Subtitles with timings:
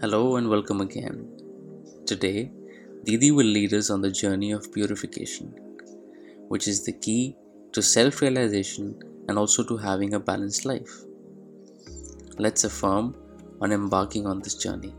[0.00, 1.26] Hello and welcome again.
[2.06, 2.52] Today,
[3.02, 5.48] Didi will lead us on the journey of purification,
[6.46, 7.34] which is the key
[7.72, 8.96] to self realization
[9.28, 11.02] and also to having a balanced life.
[12.38, 13.16] Let's affirm
[13.60, 14.94] on embarking on this journey.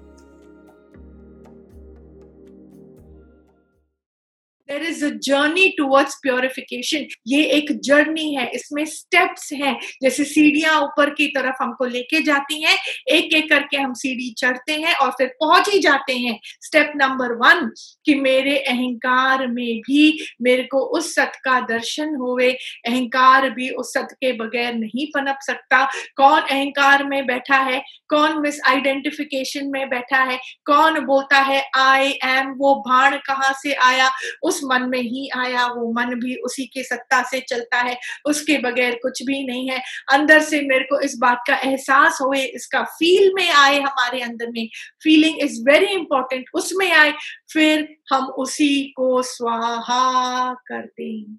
[5.19, 11.63] Journey towards purification ये एक journey है, इसमें steps हैं। जैसे सीढ़ियाँ ऊपर की तरफ़
[11.63, 12.77] हमको लेके जाती हैं,
[13.07, 17.33] एक एक करके हम सीढ़ी चढ़ते हैं और फिर पहुँच ही जाते हैं। स्टेप नंबर
[17.35, 17.69] वन
[18.05, 22.51] कि मेरे अहंकार में भी मेरे को उस सत का दर्शन हुए
[22.87, 25.83] अहंकार भी उस सत के बगैर नहीं पनप सकता।
[26.15, 27.81] कौन अहंकार में बैठा है?
[28.09, 30.39] कौन मिस आइडेंटिफिकेशन में बैठा है?
[30.65, 34.09] कौन बोलता है आई एम वो भाण कहाँ से आया?
[34.43, 38.57] उस मन में ही आया, वो मन भी उसी के सत्ता से चलता है, उसके
[38.57, 39.81] बगैर कुछ भी नहीं है।
[40.13, 44.51] अंदर से मेरे को इस बात का एहसास होए, इसका फील में आए हमारे अंदर
[44.51, 44.67] में।
[45.03, 47.13] फीलिंग इज़ वेरी इंपॉर्टेंट उसमें आए,
[47.53, 51.37] फिर हम उसी को स्वाहा कर दें।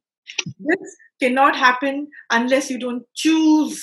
[0.49, 3.81] This can not happen unless you don't choose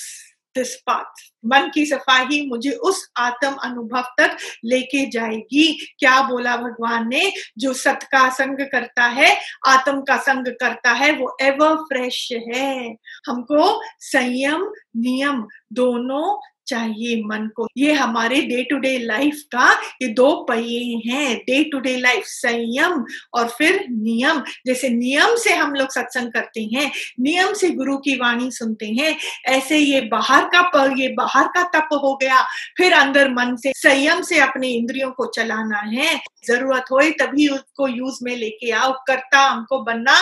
[0.58, 7.08] this path मन की सफ़ाई मुझे उस आत्म अनुभव तक लेके जाएगी। क्या बोला भगवान
[7.10, 7.32] ने?
[7.58, 12.98] जो सत का संग करता है, आत्म का संग करता है, वो एवर फ्रेश है।
[13.28, 16.26] हमको संयम, नियम दोनों
[16.68, 21.64] चाहिए मन को। ये हमारे डे टू डे लाइफ का ये दो पहिए हैं। डे
[21.64, 26.92] टू डे लाइफ संयम और फिर नियम। जैसे नियम से हम लोग सत्संग करते हैं,
[27.20, 29.16] नियम से गुरु की वाणी सुनते हैं,
[29.46, 32.42] ऐसे ये बाहर का पर ये बाहर का तप हो गया,
[32.78, 37.88] फिर अंदर मन से, संयम से अपने इंद्रियों को चलाना है। ज़रूरत हो तभी उसको
[37.88, 40.16] यूज़ में लेके आओ। करता हमको बनना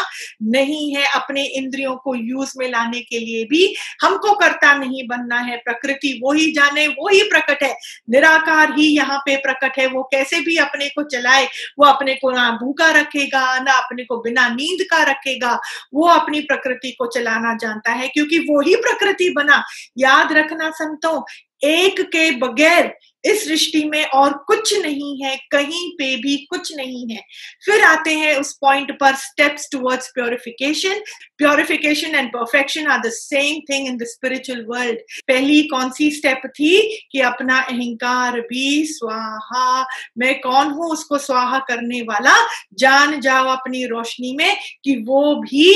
[0.43, 5.39] नहीं है अपने इंद्रियों को यूज़ में लाने के लिए भी। हमको करता नहीं बनना
[5.39, 7.75] है। प्रकृति वो ही जाने वो ही प्रकट है।
[8.09, 11.45] निराकार ही यहाँ पे प्रकट है। वो कैसे भी अपने को चलाए,
[11.79, 15.59] वो अपने को ना भूखा रखेगा, ना अपने को बिना नींद का रखेगा,
[15.93, 19.63] वो अपनी प्रकृति को चलाना जानता है, क्योंकि वो ही प्रकृति बना।
[19.97, 21.21] याद रखना संतों,
[21.63, 22.93] एक के बगैर
[23.25, 27.21] इस सृष्टि में और कुछ नहीं है, कहीं पे भी कुछ नहीं है।
[27.65, 31.01] फिर आते हैं उस पॉइंट पर steps towards purification
[31.37, 36.41] purification and perfection are the same thing in the spiritual world पहली कौन सी स्टेप
[36.47, 36.77] थी
[37.11, 39.85] कि अपना अहंकार भी स्वाहा,
[40.17, 42.35] मैं कौन हूँ उसको स्वाहा करने वाला?
[42.73, 45.69] जान जाओ अपनी रोशनी में कि वो भी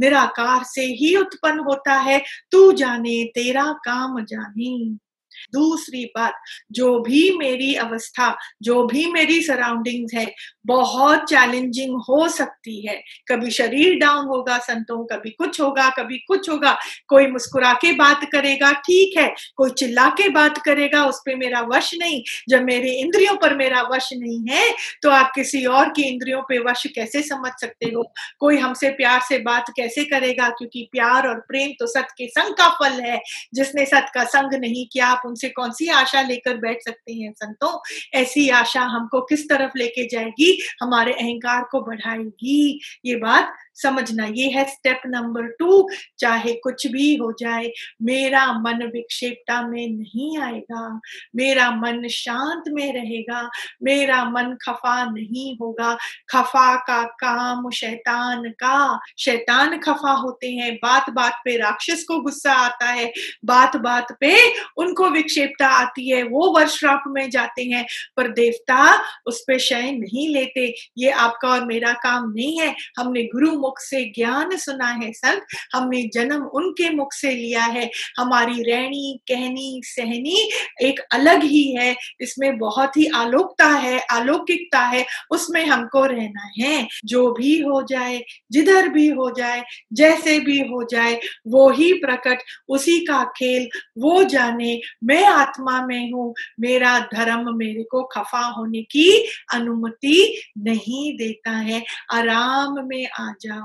[0.00, 2.22] निराकार से ही उत्पन्न होता है।
[2.52, 5.09] तू जाने, तेरा काम जाने।
[5.52, 6.34] दूसरी बात,
[6.72, 10.34] जो भी मेरी अवस्था, जो भी मेरी सराउंडिंग्स है,
[10.66, 16.50] बहुत चैलेंजिंग हो सकती है। कभी शरीर डाउन होगा, संतों, कभी कुछ होगा, कभी कुछ
[16.50, 21.36] होगा। कोई मुस्कुरा के बात करेगा, ठीक है। कोई चिल्ला के बात करेगा उस पर
[21.36, 25.88] मेरा वश नहीं। जब मेरे इंद्रियों पर मेरा वश नहीं है तो आप किसी और
[25.88, 28.12] की इंद्रियों पे वश कैसे समझ सकते हो?
[28.40, 30.48] कोई हमसे प्यार से बात कैसे करेगा?
[30.48, 33.20] क्योंकि प्यार और प्रेम तो सत के का फल है।
[33.54, 37.32] जिसने सत का संग नहीं किया आप उनसे कौन सी आशा लेकर बैठ सकते हैं
[37.32, 37.78] संतों?
[38.14, 40.62] ऐसी आशा हमको किस तरफ़ लेके जाएगी?
[40.82, 47.14] हमारे अहंकार को बढ़ाएगी। ये बात समझना, ये है स्टेप नंबर टू चाहे कुछ भी
[47.16, 47.70] हो जाए,
[48.02, 51.00] मेरा मन विक्षेपता में नहीं आएगा,
[51.36, 53.48] मेरा मन शांत में रहेगा,
[53.82, 55.96] मेरा मन खफा नहीं होगा,
[56.30, 62.52] खफा का काम शैतान का, शैतान खफा होते हैं बात बात पे राक्षस को गुस्सा
[62.52, 63.12] आता है
[63.44, 64.34] बात बात पे
[64.76, 67.84] उनको विक्षेपता आती है, वो वर्षराप में जाते हैं,
[68.16, 68.80] पर देवता
[69.26, 70.66] उस पर शय नहीं लेते,
[70.98, 75.46] ये आपका और मेरा काम नहीं है, हमने गुरु मुख से ज्ञान सुना है संत।
[75.74, 80.50] हमने जन्म उनके मुख से लिया है। हमारी रहनी कहनी, सहनी
[80.82, 86.88] एक अलग ही है। इसमें बहुत ही आलोकता है, अलौकिकता है। उसमें हमको रहना है।
[87.04, 92.38] जो भी हो जाए, जिधर भी हो जाए, जैसे भी हो जाए, वो ही प्रकट।
[92.68, 98.82] उसी का खेल, वो जाने, मैं आत्मा में हूँ। मेरा धर्म मेरे को खफा होने
[98.82, 103.59] की अनुमति नहीं देता है। आराम में आ जाओ।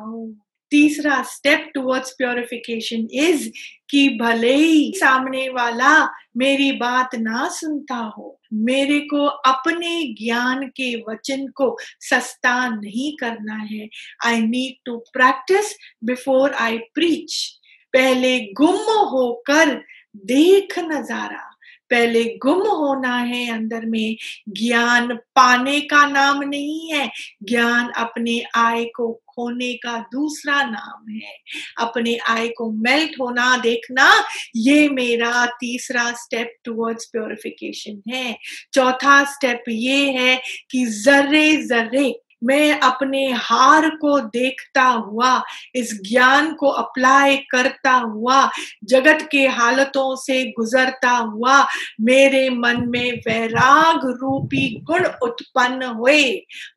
[0.72, 3.50] तीसरा स्टेप टुवर्ड्स प्योरिफिकेशन इज़
[3.90, 5.92] कि भले ही सामने वाला
[6.38, 13.56] मेरी बात ना सुनता हो, मेरे को अपने ज्ञान के वचन को सस्ता नहीं करना
[13.56, 13.88] है।
[14.26, 17.60] I need to practise before I preach
[17.94, 18.78] पहले गुम
[19.10, 19.76] होकर
[20.16, 21.52] देख नज़ारा।
[21.90, 24.16] पहले गुम होना है अंदर में।
[24.50, 27.10] ज्ञान पाने का नाम नहीं है।
[27.44, 31.38] ज्ञान अपने आय को खोने का दूसरा नाम है।
[31.80, 34.24] अपने आय को मेल्ट होना देखना,
[34.56, 38.38] ये मेरा तीसरा स्टेप टुवर्ड्स प्योरिफिकेशन है।
[38.74, 40.42] चौथा स्टेप ये है
[40.72, 45.42] कि जर्रे जर्रे मैं अपने हार को देखता हुआ,
[45.76, 48.50] इस ज्ञान को अप्लाई करता हुआ,
[48.84, 51.66] जगत के हालतों से गुजरता हुआ,
[52.02, 56.24] मेरे मन में वैराग रूपी गुण उत्पन्न हुए।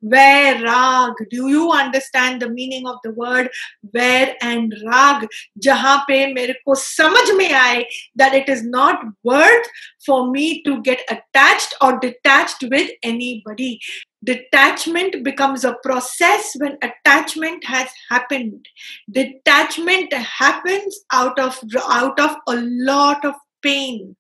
[0.04, 3.48] वैराग do you understand the meaning of the word
[3.96, 5.26] वैर एंड राग
[5.58, 7.82] जहाँ पे मेरे को समझ में आए
[8.18, 9.70] that it is not worth
[10.06, 12.94] for me to get attached और detached with
[13.48, 13.78] anybody
[14.24, 18.66] detachment becomes a process when attachment has happened
[19.10, 24.16] detachment happens out of out of a lot of pain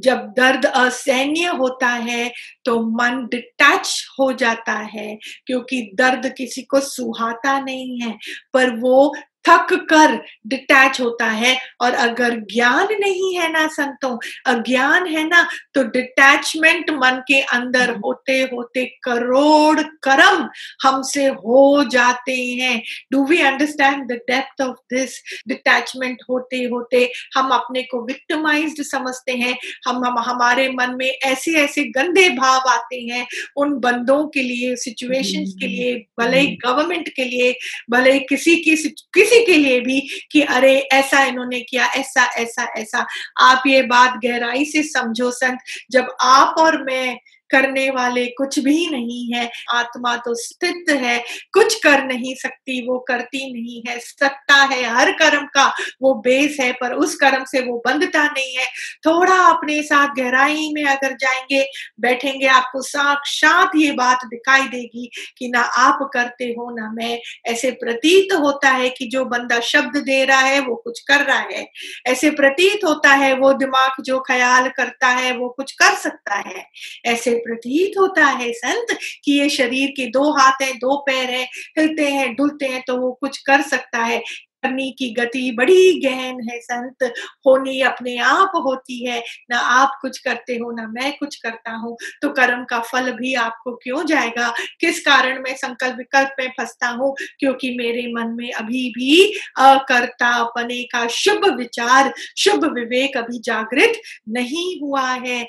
[0.00, 2.30] जब दर्द असैन्य होता है
[2.64, 3.88] तो मन detach
[4.18, 8.16] हो जाता है क्योंकि दर्द किसी को सुहाता नहीं है
[8.52, 9.14] पर वो
[9.48, 10.14] थक कर
[10.46, 14.16] डिटैच होता है। और अगर ज्ञान नहीं है ना संतों
[14.46, 20.48] अज्ञान है ना तो डिटैचमेंट मन के अंदर हम्म। होते होते करोड़ कर्म
[20.82, 22.82] हमसे हो जाते हैं।
[23.12, 29.32] Do we understand the depth of this detachment होते होते हम अपने को विक्टिमाइज्ड समझते
[29.32, 29.56] हैं।
[29.86, 33.26] हम, हम हमारे मन में ऐसे ऐसे गंदे भाव आते हैं।
[33.56, 37.54] उन बंदों के लिए सिचुएशंस के लिए भले गवर्नमेंट के लिए
[37.90, 38.76] भले किसी की
[39.14, 43.06] किसी किसी के लिए भी कि अरे, ऐसा इन्होंने किया, ऐसा ऐसा ऐसा।
[43.40, 45.58] आप ये बात गहराई से समझो संत,
[45.90, 47.18] जब आप और मैं
[47.50, 52.98] करने वाले कुछ भी नहीं है। आत्मा तो स्थित है, कुछ कर नहीं सकती, वो
[52.98, 57.60] करती नहीं है। सत्ता है हर कर्म का, वो बेस है, पर उस कर्म से
[57.60, 58.66] वो बंधता नहीं है।
[59.06, 61.66] थोड़ा अपने साथ गहराई में अगर जाएँगे,
[62.00, 67.70] बैठेंगे, आपको साक्षात ये बात दिखाई देगी कि ना आप करते हो, ना मैं। ऐसे
[67.70, 71.70] प्रतीत होता है कि जो बंदा शब्द दे रहा है, वो कुछ कर रहा है।
[72.06, 76.70] ऐसे प्रतीत होता है, वो दिमाग जो ख्याल करता है, वो कुछ कर सकता है।
[77.04, 81.46] ऐसे प्रतीत होता है संत, कि ये शरीर के दो हाथ हैं, दो पैर हैं,
[81.78, 84.22] हिलते हैं, डुलते हैं तो वो कुछ कर सकता है।
[84.62, 87.02] करने की गति बड़ी गहन है संत,
[87.46, 89.18] होनी अपने आप होती है।
[89.50, 93.34] ना आप कुछ करते हो, ना मैं कुछ करता हूँ तो कर्म का फल भी
[93.34, 94.48] आपको क्यों जाएगा?
[94.80, 97.14] किस कारण मैं संकल्प विकल्प में फंसता हूँ?
[97.38, 99.22] क्योंकि मेरे मन में अभी भी
[99.58, 105.46] अकर्ता अपने का शुभ विचार, शुभ विवेक अभी जागृत नहीं हुआ है।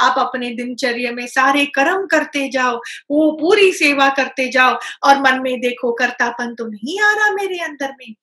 [0.00, 2.76] आप अपने दिनचर्या में सारे कर्म करते जाओ,
[3.10, 7.58] वो पूरी सेवा करते जाओ और मन में देखो, कर्तापन तो नहीं आ रहा मेरे
[7.58, 8.14] अंदर में।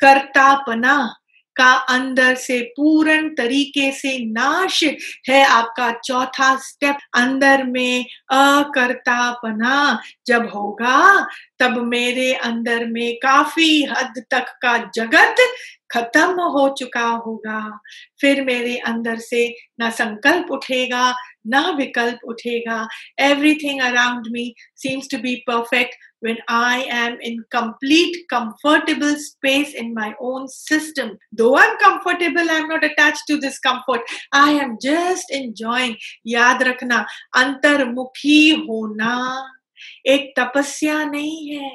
[0.00, 1.14] कर्तापना
[1.56, 4.84] का अंदर से पूर्ण तरीके से नाश
[5.28, 11.26] है आपका चौथा स्टेप अंदर में अकर्तापना जब होगा
[11.60, 15.36] तब मेरे अंदर में काफ़ी हद तक का जगत
[15.92, 17.60] खत्म हो चुका होगा।
[18.20, 19.46] फिर मेरे अंदर से
[19.80, 21.14] ना संकल्प उठेगा,
[21.46, 22.86] ना विकल्प उठेगा।
[23.20, 25.94] Everything around me seems to be perfect
[26.24, 32.50] when I am in complete comfortable space in my own system though I am comfortable
[32.50, 35.94] I am not attach to this comfort I am just enjoying
[36.26, 37.04] याद रखना,
[37.36, 39.14] अंतर्मुखी होना।
[40.06, 41.70] एक तपस्या नहीं है।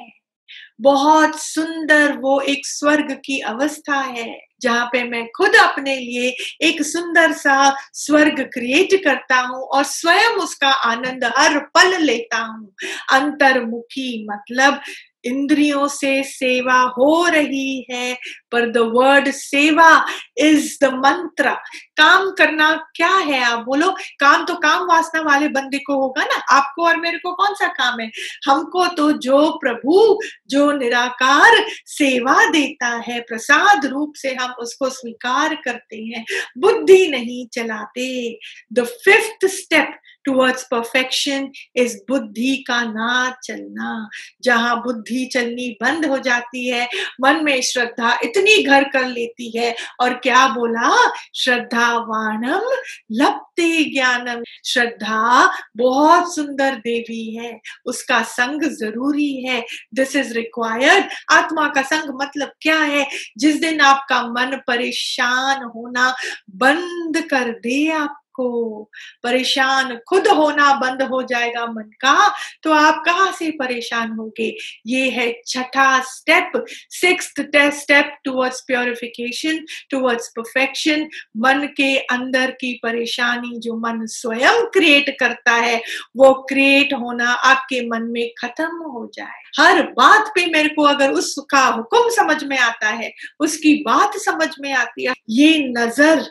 [0.80, 6.82] बहुत सुंदर वो एक स्वर्ग की अवस्था है, जहाँ पे मैं खुद अपने लिए एक
[6.82, 12.74] सुंदर सा स्वर्ग क्रिएट करता हूँ और स्वयं उसका आनंद हर पल लेता हूँ।
[13.12, 14.80] अंतर्मुखी मतलब
[15.24, 18.18] इंद्रियों से सेवा हो रही है,
[18.52, 20.06] पर the word seva
[20.38, 21.50] is the mantra
[21.96, 23.58] काम करना क्या है आप?
[23.58, 23.90] बोलो,
[24.20, 26.36] काम तो काम वासना वाले बंदे को होगा ना?
[26.56, 28.10] आपको और मेरे को कौन सा काम है?
[28.46, 30.18] हमको तो जो प्रभु,
[30.50, 36.24] जो निराकार सेवा देता है, प्रसाद रूप से हम उसको स्वीकार करते हैं,
[36.58, 38.38] बुद्धि नहीं चलाते।
[38.72, 44.08] The fifth step towards perfection इस बुद्धि का ना चलना।
[44.42, 46.88] जहाँ बुद्धि चलनी बंद हो जाती है,
[47.20, 51.12] मन में श्रद्धा इतनी घर कर लेती है और क्या बोला?
[51.34, 52.70] श्रद्धा वाणम
[53.12, 59.64] लपते ज्ञानम। श्रद्धा बहुत सुंदर देवी है, उसका संग ज़रूरी है।
[59.94, 63.06] दिस इज़ रिक्वायर्ड आत्मा का संग मतलब क्या है?
[63.38, 66.14] जिस दिन आपका मन परेशान होना
[66.50, 68.90] बंद कर दे आप। को।
[69.22, 72.16] परेशान खुद होना बंद हो जाएगा मन का
[72.62, 74.54] तो आप कहाँ से परेशान होंगे?
[74.86, 77.32] ये है छठा step six
[77.74, 85.52] step towards purification towards perfection मन के अंदर की परेशानी जो मन स्वयं क्रिएट करता
[85.52, 85.80] है,
[86.16, 91.12] वो क्रिएट होना आपके मन में खत्म हो जाए। हर बात पे मेरे को अगर
[91.12, 96.24] उसका हुक्म समझ में आता है, उसकी बात समझ में आती है, ये नज़र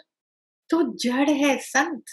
[0.74, 2.04] तो जड़ है संत।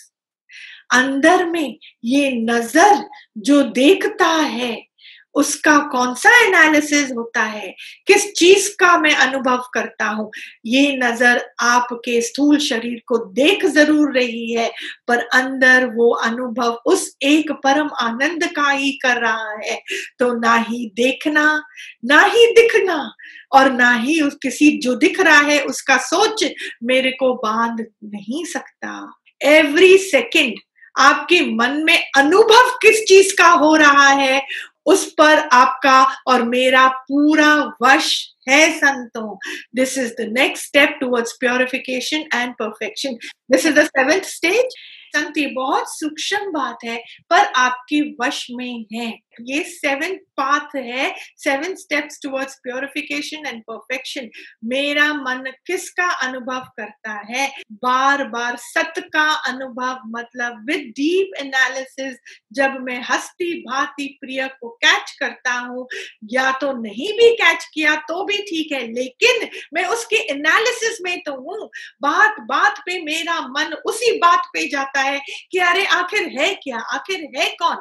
[0.92, 4.89] अंदर में ये नज़र जो देखता है
[5.34, 7.74] उसका कौन सा एनालिसिस होता है?
[8.06, 10.30] किस चीज़ का मैं अनुभव करता हूँ?
[10.66, 14.70] ये नज़र आपके स्थूल शरीर को देख ज़रूर रही है,
[15.08, 19.80] पर अंदर वो अनुभव उस एक परम आनंद का ही कर रहा है।
[20.18, 21.62] तो ना ही देखना,
[22.04, 23.12] ना ही दिखना,
[23.52, 26.44] और ना ही उस किसी जो दिख रहा है, उसका सोच
[26.82, 30.54] मेरे को बाँध नहीं सकता। एवरी सेकेंड
[30.98, 34.46] आपके मन में अनुभव किस चीज़ का हो रहा है
[34.86, 38.12] उस पर आपका और मेरा पूरा वश
[38.48, 39.36] है संतों।
[39.74, 43.14] This is the next step towards purification and perfection
[43.50, 44.74] this is the seventh stage
[45.14, 46.96] ये बहुत सूक्ष्म बात है,
[47.30, 54.28] पर आपके वश में है। ये सेवन पाथ है seven steps towards purification and perfection
[54.64, 57.46] मेरा मन किसका अनुभव करता है?
[57.72, 62.16] बार बार सत का अनुभव मतलब विद डीप एनालिसिस
[62.52, 65.86] जब मैं हस्ती, भांति प्रिय को कैच करता हूँ,
[66.32, 71.18] या तो नहीं भी कैच किया तो भी ठीक है, लेकिन मैं उसके एनालिसिस में
[71.20, 71.68] तो हूँ।
[72.02, 76.78] बात बात पे मेरा मन उसी बात पे जाता है कि अरे, आखिर है क्या?
[76.78, 77.76] आखिर है कौन?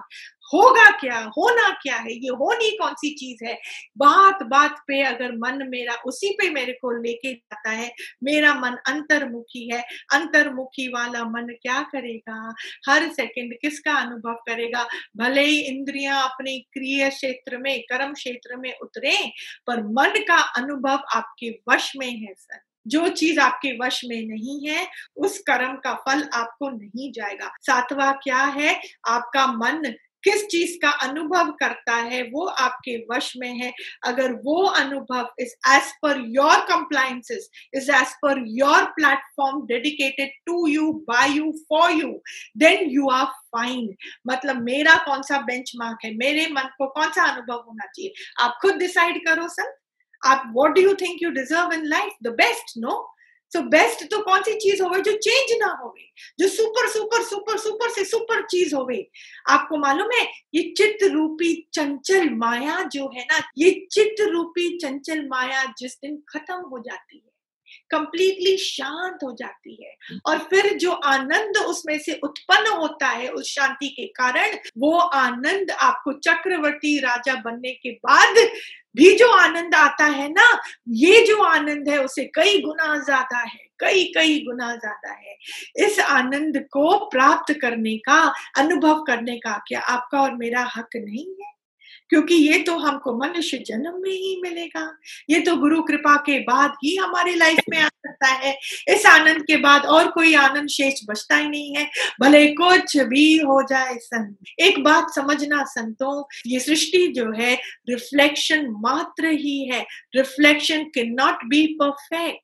[0.54, 1.20] होगा क्या?
[1.20, 2.14] होना क्या है?
[2.14, 3.54] ये होनी कौन सी चीज़ है?
[3.98, 8.78] बात बात पे अगर मन मेरा उसी पे मेरे को लेके जाता है, मेरा मन
[8.88, 9.82] अंतर्मुखी है,
[10.14, 12.54] अंतर्मुखी वाला मन क्या करेगा?
[12.90, 14.88] हर सेकंड किसका अनुभव करेगा?
[15.18, 19.32] भले ही इंद्रियाँ अपने क्रिय क्षेत्र में, कर्म क्षेत्र में उतरे,
[19.68, 24.68] पर मन का अनुभव आपके वश में है, सर। जो चीज़ आपके वश में नहीं
[24.68, 28.82] है, उस कर्म का फल आपको नहीं जाएगा। सातवा क्या है?
[29.08, 29.94] आपका मन
[30.24, 33.74] किस चीज़ का अनुभव करता है, वो आपके वश में है।
[34.06, 40.68] अगर वो अनुभव is as per your compliances is as per your platform dedicated to
[40.68, 42.22] you by you for you
[42.58, 43.96] then you are fine
[44.28, 46.14] मतलब मेरा कौन सा बेंच मार्क है?
[46.16, 48.14] मेरे मन को कौन सा अनुभव होना चाहिए?
[48.40, 49.79] आप खुद डिसाइड करो सर
[50.24, 53.06] आप what do you think you deserve in life the best no
[53.52, 56.04] so best तो कौन सी चीज़ होवे जो चेंज ना होवे?
[56.40, 59.08] जो सुपर सुपर सुपर सुपर से सुपर चीज़ होवे?
[59.50, 65.26] आपको मालूम है, ये चित्त रूपी चंचल माया जो है ना, ये चित्त रूपी चंचल
[65.28, 67.28] माया जिस दिन खत्म हो जाती है
[67.92, 69.96] कंप्लीटली शांत हो जाती है,
[70.28, 75.72] और फिर जो आनंद उसमें से उत्पन्न होता है उस शांति के कारण, वो आनंद
[75.72, 78.38] आपको चक्रवर्ती राजा बनने के बाद
[78.96, 83.60] भी जो आनंद आता है ना, ये जो आनंद है, उसे कई गुना ज़्यादा है,
[83.80, 85.38] कई कई गुना ज़्यादा है।
[85.86, 91.26] इस आनंद को प्राप्त करने का, अनुभव करने का क्या आपका और मेरा हक नहीं
[91.42, 91.52] है?
[92.10, 94.84] क्योंकि ये तो हमको मनुष्य जन्म में ही मिलेगा।
[95.30, 99.42] ये तो गुरु कृपा के बाद ही हमारी लाइफ में आ सकता है। इस आनंद
[99.42, 101.90] के बाद और कोई आनंद शेष बचता ही नहीं है।
[102.22, 107.54] भले कुछ भी हो जाए संत एक बात समझना संतों, ये सृष्टि जो है
[107.90, 109.86] रिफ्लेक्शन मात्र ही है।
[110.16, 112.44] Reflection can not be perfect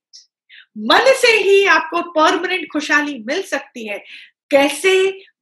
[0.78, 4.04] मन से ही आपको परमानेंट खुशहाली मिल सकती है।
[4.52, 4.94] कैसे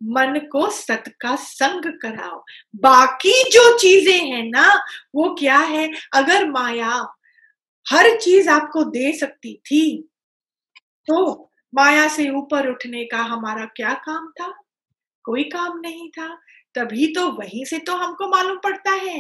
[0.04, 2.44] मन को सत का संग कराओ?
[2.76, 4.68] बाकी जो चीज़ें हैं ना,
[5.16, 5.90] वो क्या है?
[6.14, 6.92] अगर माया
[7.86, 10.10] हर चीज़ आपको दे सकती थी
[11.08, 14.54] तो माया से ऊपर उठने का हमारा क्या काम था?
[15.26, 16.28] कोई काम नहीं था।
[16.76, 19.20] तभी तो वहीं से तो हमको मालूम पड़ता है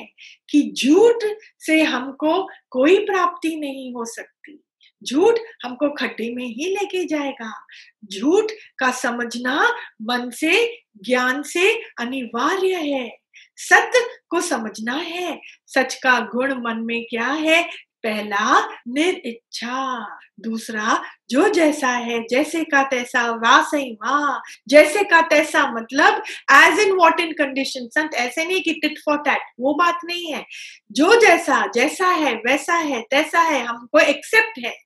[0.50, 1.24] कि झूठ
[1.60, 4.60] से हमको कोई प्राप्ति नहीं हो सकती।
[5.04, 7.66] झूठ हमको खड्डे में ही लेके जाएगा।
[8.14, 13.18] झूठ का समझना मन से, ज्ञान से अनिवार्य है।
[13.58, 17.70] सत्य को समझना है। सच का गुण मन में क्या है?
[18.04, 20.08] पहला निरिच्छा
[20.40, 26.80] दूसरा, जो जैसा है, जैसे का तैसा वाह सही वाह जैसे का तैसा मतलब as
[26.80, 30.46] in what in condition संत। ऐसे नहीं कि टिट फॉर टैट वो बात नहीं है।
[30.92, 34.83] जो जैसा जैसा है, वैसा है, तैसा है, हमको एक्सेप्ट है।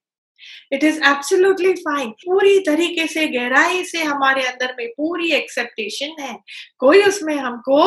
[0.71, 6.37] इट इज़ एब्सोल्युटली फाइन पूरी तरीके से, गहराई से हमारे अंदर में पूरी एक्सेप्टेशन है।
[6.79, 7.81] कोई उसमें हमको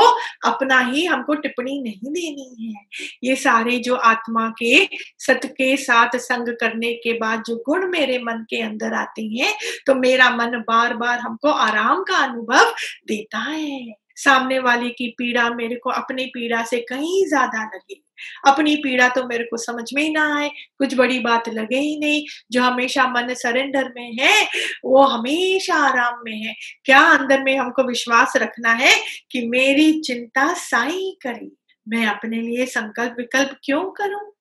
[0.46, 2.84] अपना ही, हमको टिप्पणी नहीं देनी है।
[3.24, 4.84] ये सारे जो आत्मा के,
[5.18, 9.54] सत के साथ संग करने के बाद जो गुण मेरे मन के अंदर आते हैं
[9.86, 12.72] तो मेरा मन बार बार हमको आराम का अनुभव
[13.06, 18.00] देता है। सामने वाले की पीड़ा मेरे को अपनी पीड़ा से कहीं ज़्यादा लगे।
[18.48, 21.98] अपनी पीड़ा तो मेरे को समझ में ही ना आए। कुछ बड़ी बात लगे ही
[22.00, 24.42] नहीं। जो हमेशा मन सरेंडर में है,
[24.84, 28.94] वो हमेशा आराम में है। क्या अंदर में हमको विश्वास रखना है
[29.32, 31.56] कि मेरी चिंता साई करी?
[31.86, 34.32] मैं अपने लिए संकल्प विकल्प क्यों करूँ?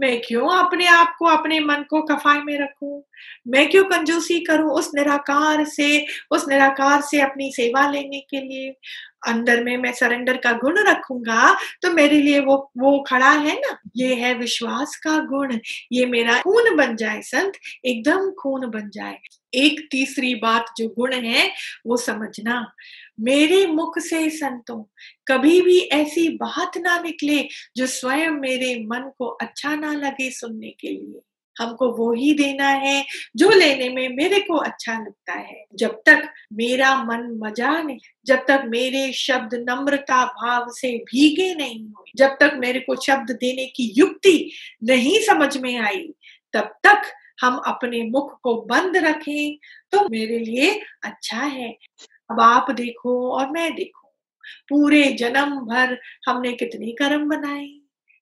[0.00, 3.02] मैं क्यों अपने आप को, अपने मन को कफाई में रखूँ?
[3.48, 8.70] मैं क्यों कंजूसी करूँ उस निराकार से, उस निराकार से अपनी सेवा लेने के लिए?
[9.26, 13.78] अंदर में मैं सरेंडर का गुण रखूँगा तो मेरे लिए वो वो खड़ा है ना?
[13.96, 15.58] ये है विश्वास का गुण।
[15.92, 17.52] ये मेरा खून बन जाए संत,
[17.84, 19.18] एकदम खून बन जाए।
[19.54, 21.50] एक तीसरी बात जो गुण है,
[21.86, 22.64] वो समझना।
[23.20, 24.82] मेरे मुख से संतों,
[25.28, 30.70] कभी भी ऐसी बात ना निकले जो स्वयं मेरे मन को अच्छा ना लगे सुनने
[30.70, 31.20] के लिए।
[31.58, 33.04] हमको वो ही देना है,
[33.36, 38.44] जो लेने में मेरे को अच्छा लगता है। जब तक मेरा मन मज़ा नहीं जब
[38.48, 43.66] तक मेरे शब्द नम्रता भाव से भीगे नहीं हुए, जब तक मेरे को शब्द देने
[43.66, 44.50] की युक्ति
[44.84, 46.08] नहीं समझ में आई,
[46.54, 49.58] तब तक हम अपने मुख को बंद रखें
[49.92, 50.70] तो मेरे लिए
[51.04, 51.70] अच्छा है।
[52.30, 54.06] अब आप देखो और मैं देखो।
[54.68, 55.96] पूरे जन्म भर
[56.26, 57.66] हमने कितनी कर्म बनाए।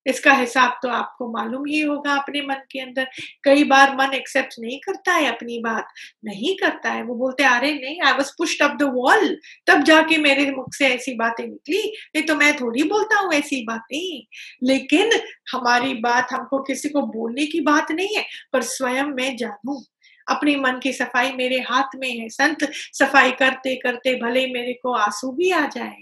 [0.07, 3.07] इसका हिसाब तो आपको मालूम ही होगा अपने मन के अंदर।
[3.45, 5.89] कई बार मन एक्सेप्ट नहीं करता है अपनी बात,
[6.25, 9.37] नहीं करता है। वो बोलते अरे नहीं I was pushed up the wall
[9.67, 11.83] तब जाके मेरे मुख से ऐसी बातें निकली।
[12.17, 14.27] नहीं तो मैं थोड़ी बोलता हूँ ऐसी बातें।
[14.65, 15.11] लेकिन
[15.53, 19.83] हमारी बात, हमको किसी को बोलने की बात नहीं है, पर स्वयं मैं जानू।
[20.29, 24.95] अपने मन की सफ़ाई मेरे हाथ में है। संत, सफ़ाई करते करते भले मेरे को
[24.95, 25.97] आँसू भी आ जाए,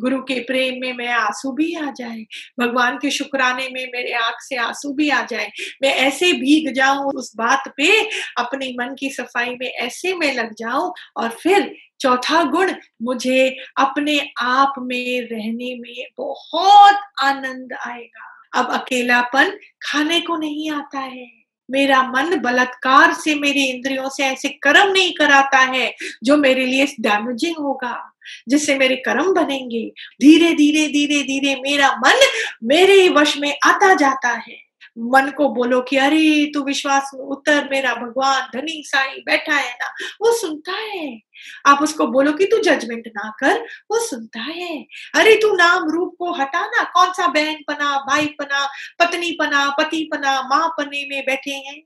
[0.00, 2.24] गुरु के प्रेम में मैं आँसू भी आ जाए,
[2.60, 5.50] भगवान के शुक्राने में मेरे आँख से आँसू भी आ जाए,
[5.82, 8.00] मैं ऐसे भीग जाऊँ उस बात पे,
[8.38, 14.18] अपने मन की सफ़ाई में ऐसे में लग जाऊँ और फिर चौथा गुण, मुझे अपने
[14.38, 19.50] आप में रहने में बहुत आनंद आएगा। अब अकेलापन
[19.82, 21.26] खाने को नहीं आता है।
[21.70, 25.94] मेरा मन बलात्कार से मेरी इंद्रियों से ऐसे कर्म नहीं कराता है
[26.24, 28.12] जो मेरे लिए डैमेजिंग होगा,
[28.48, 29.86] जिससे मेरे कर्म बनेंगे।
[30.20, 32.20] धीरे धीरे धीरे धीरे मेरा मन
[32.64, 34.65] मेरे वश में आता जाता है।
[34.98, 39.74] मन को बोलो कि अरे, तू विश्वास में उतर, मेरा भगवान धनी साई बैठा है
[39.74, 39.86] ना,
[40.20, 41.20] वो सुनता है।
[41.66, 43.60] आप उसको बोलो कि तू जजमेंट ना कर,
[43.90, 48.66] वो सुनता है। अरे, तू नाम रूप को हटाना कौन सा बहन पना, भाई पना,
[48.98, 51.82] पत्नी पना, पति पना, माँ पने में बैठे हैं।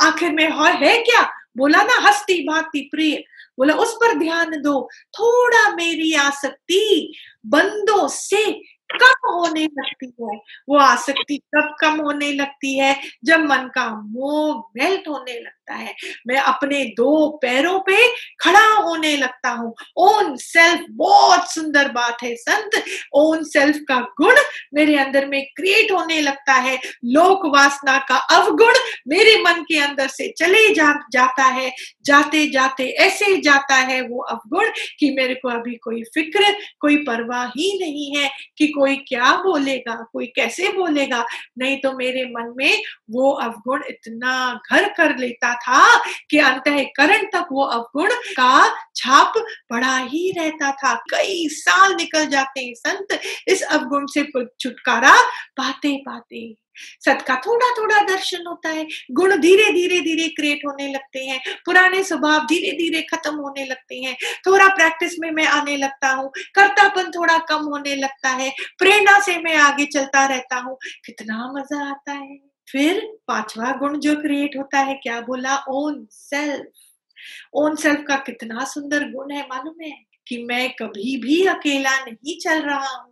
[0.00, 0.50] आखिर में
[0.86, 1.32] है क्या?
[1.56, 3.16] बोला ना, हस्ती भाती प्रिय।
[3.58, 7.14] बोला, उस पर ध्यान दो। थोड़ा मेरी आसक्ति
[7.46, 10.40] बंदों से कम होने लगती है?
[10.68, 13.00] वो आसक्ति कब कम होने लगती है?
[13.24, 15.94] जब मन का मोह मेल्ट होने लगता है।
[16.26, 17.96] मैं अपने दो पैरों पे
[18.40, 22.82] खड़ा होने लगता हूँ। ओन सेल्फ बहुत सुंदर बात है संत।
[23.14, 24.36] ओन सेल्फ का गुण
[24.74, 28.74] मेरे अंदर में क्रिएट होने लगता है। लोक वासना का अवगुण
[29.08, 31.72] मेरे मन के अंदर से चले जा, जाता है।
[32.04, 37.46] जाते जाते ऐसे जाता है वो अवगुण कि मेरे को अभी कोई फ़िक्र कोई परवाह
[37.46, 41.24] ही नहीं है कि कोई क्या बोलेगा कोई कैसे बोलेगा।
[41.58, 45.82] नहीं तो मेरे मन में वो अवगुण इतना घर कर लेता था
[46.30, 49.34] कि अंत करण तक वो अवगुण का छाप
[49.70, 53.18] पड़ा ही रहता था। कई साल निकल जाते हैं संत
[53.48, 54.24] इस अवगुण से
[54.60, 55.14] छुटकारा
[55.56, 56.54] पाते पाते।
[57.00, 61.40] सत का थोड़ा थोड़ा दर्शन होता है, गुण धीरे धीरे धीरे क्रिएट होने लगते हैं,
[61.64, 66.30] पुराने स्वभाव धीरे धीरे खत्म होने लगते हैं। थोड़ा प्रैक्टिस में मैं आने लगता हूँ,
[66.54, 71.88] कर्तापन थोड़ा कम होने लगता है, प्रेरणा से मैं आगे चलता रहता हूँ। कितना मज़ा
[71.90, 75.64] आता है। फिर पांचवा गुण जो क्रिएट होता है, क्या बोला?
[75.68, 76.66] ओन सेल्फ
[77.54, 80.04] ओन सेल्फ का कितना सुंदर गुण है, मालूम है?
[80.26, 83.10] कि मैं कभी भी अकेला नहीं चल रहा हूँ।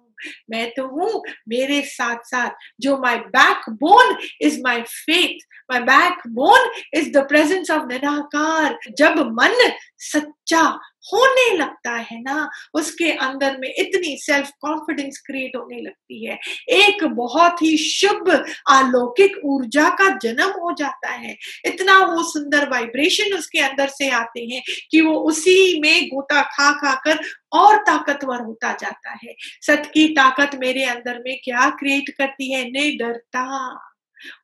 [0.51, 3.17] मैं तो हूँ मेरे साथ साथ जो my
[3.71, 5.39] backbone is my faith
[5.71, 5.81] my
[6.29, 10.81] backbone is the presence of निराकार जब मन सच्चा
[11.13, 17.05] होने लगता है ना, उसके अंदर में इतनी सेल्फ कॉन्फिडेंस क्रिएट होने लगती है। एक
[17.05, 18.31] बहुत ही शुभ
[18.71, 24.41] अलौकिक ऊर्जा का जन्म हो जाता है। इतना वो सुंदर वाइब्रेशन उसके अंदर से आते
[24.41, 27.21] हैं कि वो उसी में गोता खा खा कर
[27.53, 32.71] और ताकतवर होता जाता है। सत की ताकत मेरे अंदर में क्या क्रिएट करती है?
[32.71, 33.45] नहीं डरता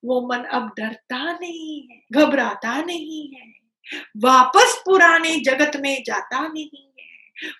[0.05, 3.64] वो मन अब डरता नहीं है, घबराता नहीं है।
[4.17, 6.94] वापस पुराने जगत में जाता नहीं।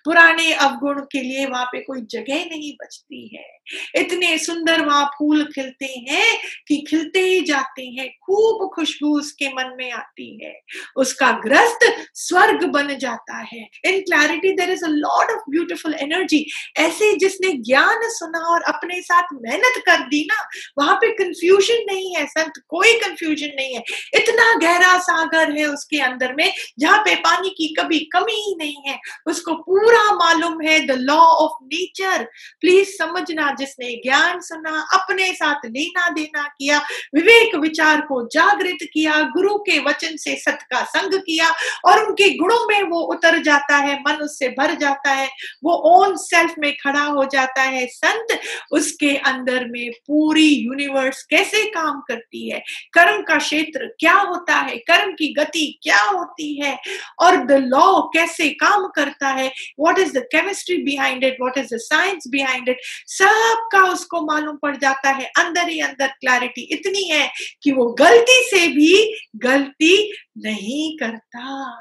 [0.05, 3.55] पुराने अवगुण के लिए वहाँ पे कोई जगह नहीं बचती है।
[3.95, 9.75] इतने सुंदर वहाँ फूल खिलते हैं कि खिलते ही जाते हैं, खूब खुशबू उसके मन
[9.77, 10.59] में आती है।
[10.95, 16.45] उसका ग्रस्त स्वर्ग बन जाता है। In clarity there is a lot of beautiful energy
[16.77, 22.15] ऐसे जिसने ज्ञान सुना और अपने साथ मेहनत कर दी ना, वहाँ पे कंफ्यूजन नहीं
[22.15, 27.15] है, संत, कोई कंफ्यूजन नहीं है। इतना गहरा सागर है उसके अंदर में, जहाँ पे
[27.15, 32.23] पानी की कभी कमी ही नहीं है। उसको पूरा मालूम है the law of nature
[32.61, 36.77] please समझना, जिसने ज्ञान सुना, अपने साथ लेना देना किया,
[37.15, 41.53] विवेक विचार को जागृत किया, गुरु के वचन से सत का संग किया,
[41.85, 45.29] और उनके गुणों में वो उतर जाता है, मन उससे भर जाता है,
[45.63, 48.39] वो ओन सेल्फ में खड़ा हो जाता है। संत
[48.71, 52.59] उसके अंदर में पूरी यूनिवर्स कैसे काम करती है?
[52.93, 54.77] कर्म का क्षेत्र क्या होता है?
[54.77, 56.79] कर्म की गति क्या होती है?
[57.19, 59.54] और द लॉ कैसे काम करता है?
[59.79, 64.57] What is the chemistry behind it what is the science behind it सबका उसको मालूम
[64.57, 67.31] पड़ जाता है। अंदर ही अंदर क्लैरिटी इतनी है
[67.63, 71.75] कि वो गलती से भी गलती नहीं करता।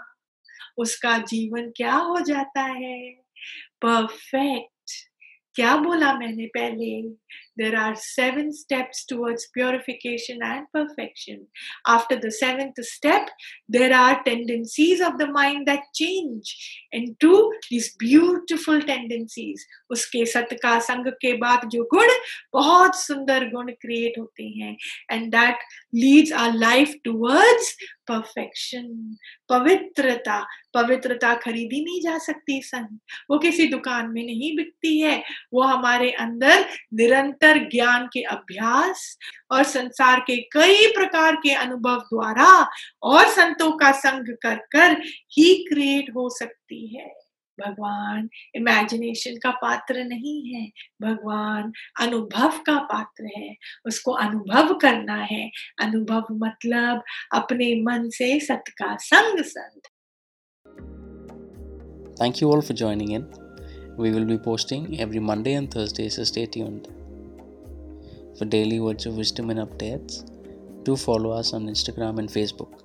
[0.79, 3.11] उसका जीवन क्या हो जाता है?
[3.83, 4.71] परफेक्ट
[5.55, 7.03] क्या बोला मैंने पहले?
[7.57, 11.47] There are seven steps towards purification and perfection.
[11.87, 13.29] After the seventh step,
[13.69, 16.57] there are tendencies of the mind that change
[16.93, 19.67] into these beautiful tendencies.
[19.91, 22.09] उसके सत का संग के बाद जो गुण
[22.53, 24.77] बहुत सुंदर गुण क्रिएट होते हैं
[25.11, 25.59] and that
[25.95, 27.77] leads our life towards
[28.09, 28.87] perfection
[30.75, 32.87] पवित्रता खरीदी नहीं जा सकती सन
[33.31, 35.23] वो किसी दुकान में नहीं बिकती है
[35.55, 39.19] वो हमारे अंदर निरंतर निरंतर ज्ञान के अभ्यास
[39.51, 42.71] और संसार के कई प्रकार के अनुभव द्वारा
[43.03, 47.15] और संतों का संग कर कर ही क्रिएट हो सकती है।
[47.61, 50.71] भगवान इमेजिनेशन का पात्र नहीं है।
[51.03, 53.57] भगवान अनुभव का पात्र है।
[53.87, 57.03] उसको अनुभव करना है। अनुभव मतलब
[57.35, 59.81] अपने मन से सत का संग संग।
[62.23, 63.45] Thank you all for joining in.
[63.99, 67.04] We will be posting every Monday and Thursday, so stay tuned.
[68.39, 70.25] For daily words of wisdom and updates,
[70.83, 72.81] do follow us on Instagram and Facebook.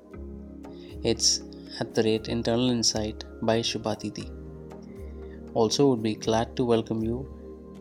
[1.03, 1.41] It's
[1.79, 4.29] at the rate Internal Insight by Shubhatiti.
[5.55, 7.27] Also, would be glad to welcome you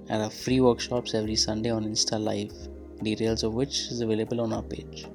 [0.09, 2.53] at our free workshops every Sunday on Insta Live,
[3.03, 5.07] details of which is available on our page.